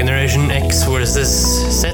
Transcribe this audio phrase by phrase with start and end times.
[0.00, 1.28] Generation X versus
[1.80, 1.92] Z.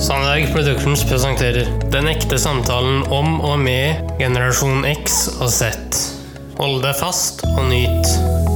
[0.00, 5.68] Sandberg Productions presenterer Den ekte samtalen om og med generasjon X og Z.
[6.56, 8.08] Hold deg fast og nyt.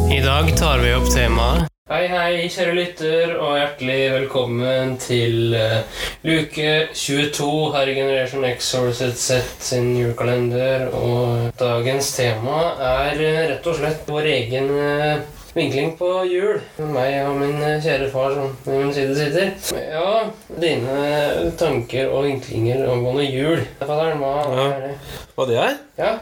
[0.09, 6.03] I dag tar vi opp temaet Hei, hei, kjære lytter, og hjertelig velkommen til uh,
[6.25, 10.89] luke 22 her i Generation X versus Z sin julekalender.
[10.97, 15.27] Og dagens tema er uh, rett og slett vår egen eh,
[15.57, 16.61] vinkling på jul.
[16.93, 19.79] Meg og min eh, kjære far som ved min side sitter.
[19.93, 20.29] Ja,
[20.61, 23.63] dine tanker og vinklinger angående jul.
[23.81, 24.67] Fatter'n, hva Ja.
[24.77, 24.95] er det?
[25.37, 25.77] Hva det er?
[25.99, 26.13] Ja,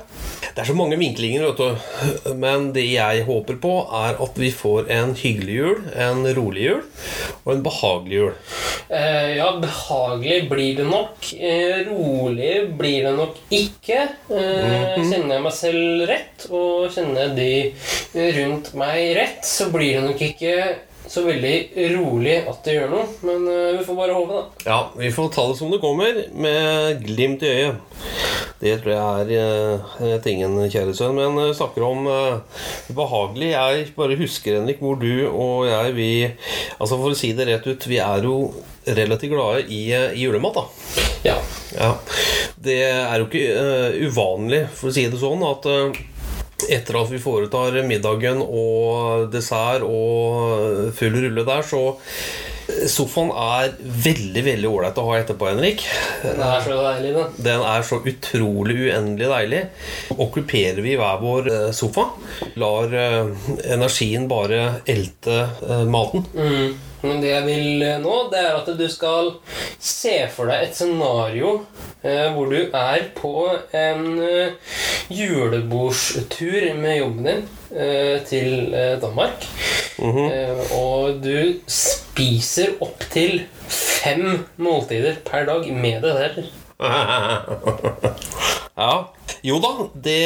[0.56, 2.32] Det er så mange vinklinger, vet du.
[2.34, 6.82] Men det jeg håper på, er at vi får en hyggelig jul, en rolig jul
[7.44, 8.32] og en behagelig jul.
[8.88, 11.30] Eh, ja, behagelig blir det nok.
[11.34, 14.02] Eh, rolig blir det nok ikke.
[14.30, 19.96] Eh, Kjenner jeg meg selv rett, og kjenner jeg de rundt meg rett, så blir
[19.98, 20.58] det nok ikke
[21.06, 21.56] så veldig
[21.96, 23.08] rolig at det gjør noe.
[23.26, 23.44] Men
[23.78, 24.70] vi får bare håpe, da.
[24.70, 27.82] Ja, vi får ta det som det kommer, med glimt i øyet.
[28.56, 31.18] Det tror jeg er eh, tingen, kjære sønn.
[31.18, 32.06] Men snakker om
[32.94, 36.10] behagelig Jeg bare husker, Henrik, hvor du og jeg, vi
[36.78, 38.36] Altså For å si det rett ut, vi er jo
[38.86, 41.06] relativt glade i, i julemat, da.
[41.26, 41.38] Ja.
[41.74, 41.88] Ja,
[42.62, 46.04] Det er jo ikke uh, uvanlig, for å si det sånn, at uh,
[46.72, 51.82] etter at vi foretar middagen og dessert og full rulle der, så
[52.90, 55.84] Sofaen er veldig veldig ålreit å ha etterpå, Henrik.
[56.24, 57.36] Den er så deilig, den.
[57.46, 59.62] Den er så utrolig uendelig deilig.
[60.16, 62.08] Okkuperer vi hver vår eh, sofa,
[62.58, 63.30] lar eh,
[63.76, 66.26] energien bare elte eh, maten.
[66.34, 66.76] Mm.
[67.06, 69.34] Men det jeg vil nå, det er at du skal
[69.78, 71.52] se for deg et scenario
[72.02, 73.34] eh, hvor du er på
[73.76, 74.74] en eh,
[75.12, 77.44] julebordstur med jobben din
[77.76, 78.72] eh, til
[79.02, 79.06] Danmark.
[79.06, 79.46] Danmark.
[79.98, 80.72] -hmm.
[80.76, 81.54] og du
[82.16, 86.46] spiser opptil fem måltider per dag med det der.
[88.80, 88.92] ja.
[89.44, 90.22] Jo da, det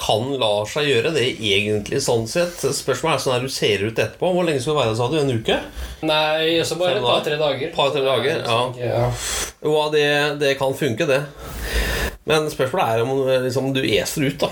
[0.00, 2.56] kan la seg gjøre, det egentlig sånn sett.
[2.56, 4.32] Spørsmålet er sånn her du ser ut etterpå.
[4.32, 5.20] Hvor lenge skal du være der, sa du?
[5.20, 5.60] En uke?
[6.08, 7.74] Nei, så bare et par-tre dager.
[7.76, 8.58] Par-tre dager, ja.
[8.80, 9.06] ja.
[9.60, 10.08] Jo, ja, det,
[10.40, 11.20] det kan funke, det.
[12.24, 14.48] Men spørsmålet er om liksom, du eser ut, da.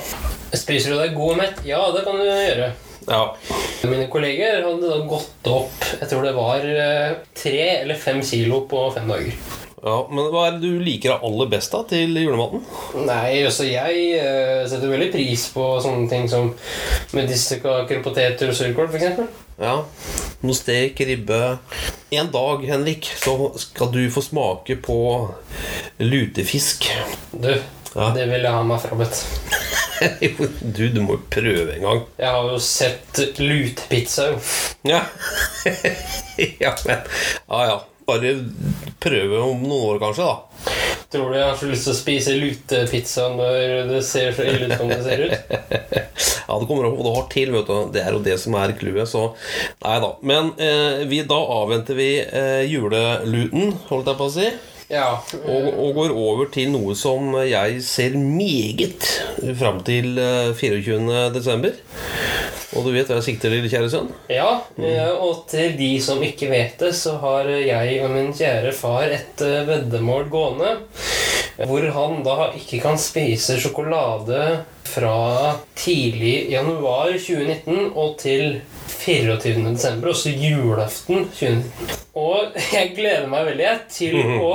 [0.53, 1.65] Spiser du deg god og mett?
[1.65, 2.75] Ja, det kan du gjøre.
[3.09, 3.25] Ja.
[3.83, 8.63] Mine kolleger hadde da gått opp Jeg tror det var eh, tre eller fem kilo
[8.71, 9.35] på fem dager.
[9.83, 9.97] ja.
[10.11, 12.63] Men hva er det du liker aller best da til julematen?
[13.09, 16.53] Nei, også jeg eh, setter veldig pris på sånne ting som
[17.17, 19.27] medisterkaker, poteter og surkål, f.eks.
[19.63, 19.75] Ja.
[20.43, 21.41] Noe stek, ribbe
[22.15, 24.97] En dag, Henrik, så skal du få smake på
[26.03, 26.87] lutefisk.
[27.33, 27.51] Du,
[27.95, 28.09] Ja.
[28.17, 29.19] det vil jeg ha meg frabedt.
[30.77, 32.03] du, du må jo prøve en gang.
[32.19, 34.39] Jeg har jo sett lutepizza, jo.
[34.89, 35.03] Ja.
[36.65, 37.03] ja, men
[37.49, 37.81] Ja, ja.
[38.03, 38.33] Bare
[38.99, 40.73] prøve om noen år, kanskje, da.
[41.13, 44.67] Tror du jeg har så lyst til å spise lutepizza når det ser så ille
[44.67, 45.37] ut som det ser ut?
[46.43, 47.53] Ja, det kommer an på hva du har til.
[47.55, 49.09] vet du Det er jo det som er clouet.
[49.09, 49.23] Så
[49.85, 50.11] nei da.
[50.27, 54.49] Men eh, vi, da avventer vi eh, juleluten, holdt jeg på å si.
[54.93, 55.23] Ja.
[55.49, 59.07] Og, og går over til noe som jeg ser meget
[59.59, 61.31] fram til eh, 24.
[61.33, 61.79] desember.
[62.73, 64.11] Og du vet hva jeg sikter til, kjære sønn?
[64.33, 64.51] Ja,
[64.81, 69.09] eh, og til de som ikke vet det, så har jeg og min kjære far
[69.13, 70.77] et eh, veddemål gående.
[71.63, 74.39] Hvor han da ikke kan spise sjokolade
[74.89, 78.61] fra tidlig januar 2019 og til
[78.93, 79.63] 24.
[79.71, 82.01] desember, også julaften 2019.
[82.19, 84.55] Og jeg gleder meg veldig jeg, til å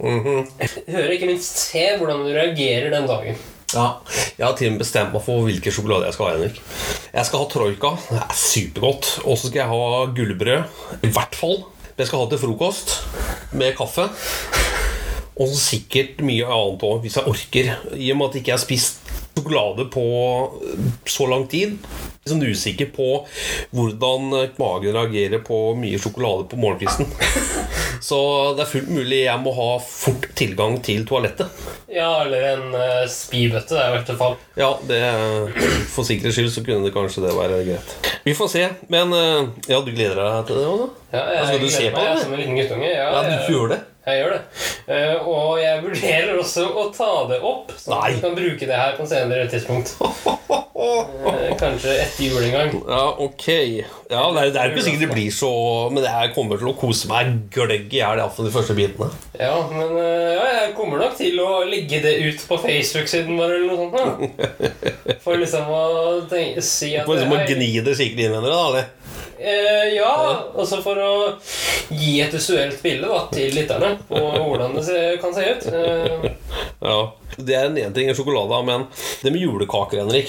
[0.00, 3.36] høre, ikke minst se hvordan du reagerer den dagen.
[3.74, 3.86] Ja,
[4.38, 6.34] Jeg har til og med bestemt meg for hvilken sjokolade jeg skal ha.
[6.36, 6.60] Henrik
[7.14, 7.90] Jeg skal ha troika.
[8.10, 9.08] Det er supergodt.
[9.24, 10.76] Og så skal jeg ha gullbrød.
[11.02, 11.56] I hvert fall.
[11.98, 12.94] Jeg skal ha til frokost
[13.54, 14.06] med kaffe.
[15.34, 17.72] Og så sikkert mye annet òg, hvis jeg orker.
[17.98, 19.00] I og med at jeg ikke har spist
[19.34, 20.04] sjokolade på
[21.10, 21.74] så lang tid.
[22.24, 23.08] Litt sånn usikker på
[23.74, 24.28] hvordan
[24.60, 27.10] magen reagerer på mye sjokolade på morgenkvisten.
[28.04, 28.18] Så
[28.54, 31.48] det er fullt mulig jeg må ha fort tilgang til toalettet.
[31.88, 34.34] Ja, eller en uh, spybøtte, det er i hvert fall.
[34.60, 34.98] Ja, det,
[35.94, 37.94] for sikkerhets skyld så kunne det kanskje det være greit.
[38.26, 38.64] Vi får se.
[38.92, 40.88] Men uh, ja, du gleder deg til det òg, da?
[41.16, 42.22] Ja, jeg, du gleder meg, jeg det?
[42.26, 42.92] Som en liten guttunge.
[42.92, 43.80] Ja, Ja, jeg- du gjør det?
[44.04, 44.40] Jeg gjør det.
[44.84, 48.10] Uh, og jeg vurderer også å ta det opp, så Nei.
[48.12, 49.94] du kan bruke det her på en senere tidspunkt.
[50.74, 52.74] Uh, kanskje etter jul en gang.
[52.84, 53.46] Ja, ok.
[54.10, 55.48] Ja, det er, det er ikke sikkert det blir så
[55.94, 59.08] Men jeg kommer til å kose meg gløgg i hjel, iallfall de første bitene.
[59.40, 63.56] Ja, men uh, ja, jeg kommer nok til å legge det ut på Facebook-siden vår
[63.56, 63.96] eller noe sånt.
[63.96, 65.14] Da.
[65.24, 65.82] For liksom å
[66.28, 68.44] tenke, si at For liksom å gni det skikkelig inn da.
[68.44, 68.92] Eller?
[69.38, 70.12] Eh, ja,
[70.56, 71.12] altså for å
[71.90, 75.68] gi et visuelt bilde da, til lytterne på hvordan det kan se ut.
[75.72, 76.30] Eh,
[76.84, 77.12] Ja.
[77.36, 78.84] Det er en ting sjokolade, men
[79.22, 80.28] det med julekaker, Henrik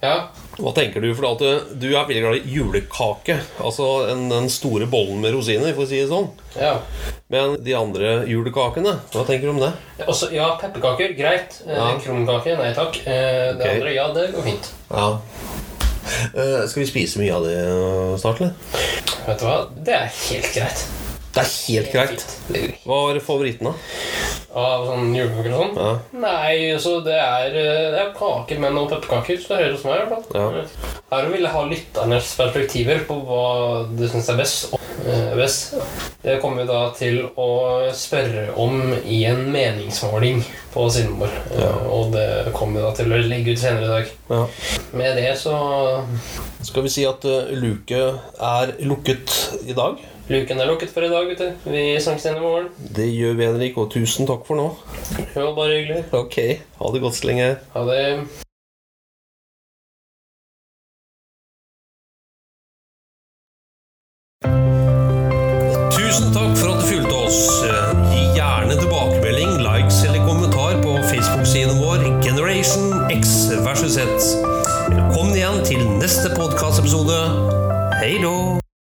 [0.00, 0.28] ja.
[0.58, 1.10] Hva tenker du?
[1.14, 1.42] For at
[1.78, 3.36] du, er veldig glad i julekake.
[3.62, 6.30] Altså en, den store bollen med rosiner, for å si det sånn.
[6.58, 6.78] ja.
[7.28, 9.72] Men de andre julekakene, hva tenker du om det?
[10.06, 11.60] Også, ja, pepperkaker, greit.
[11.66, 11.90] Eh, Ja.
[12.00, 12.96] Krumkake, nei takk.
[13.04, 13.74] Eh, det okay.
[13.74, 14.70] andre, ja, det går fint.
[14.88, 15.10] Ja.
[16.34, 18.54] Eh, skal vi spise mye av det eh, snart, eller?
[19.26, 20.86] Vet du hva, det er helt greit.
[21.34, 22.24] Det er helt greit.
[22.86, 23.74] Hva var favoritten, da?
[24.58, 25.76] Av sånn julekaker og sånn?
[25.76, 25.90] Ja.
[26.24, 29.38] Nei, så det er, eh, det er kaker med noen pepperkaker.
[29.42, 30.64] Så det er meg, i hvert fall.
[30.64, 30.97] Ja.
[31.08, 33.44] Her vil jeg ha lytternes perspektiver på hva
[33.96, 34.74] du syns er best.
[35.08, 35.74] eh, best.
[36.20, 37.46] Det kommer vi da til å
[37.96, 40.42] spørre om i en meningsmåling
[40.74, 41.32] på siden vår.
[41.54, 41.70] Eh, Ja.
[41.88, 44.10] Og det kommer vi da til å legge ut senere i dag.
[44.30, 44.46] Ja.
[44.92, 46.04] Med det så
[46.62, 48.00] Skal vi si at eh, luke
[48.40, 49.32] er lukket
[49.66, 49.96] i dag?
[50.28, 51.54] Luken er lukket for i dag, gutter.
[51.64, 52.68] Vi snakkes igjen i morgen.
[52.92, 54.66] Det gjør vi, Henrik, og tusen takk for nå.
[55.34, 56.04] Jo, bare hyggelig.
[56.12, 56.36] Ok,
[56.82, 57.56] ha det godt så lenge.
[57.72, 58.04] Ha det.